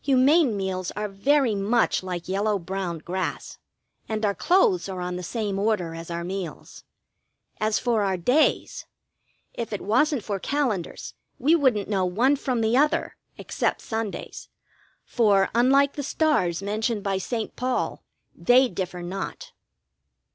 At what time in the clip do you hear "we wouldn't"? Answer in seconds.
11.38-11.90